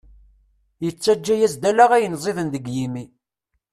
[0.83, 3.03] Yettaǧǧa-yas-d ala ayen ẓiden deg yimi.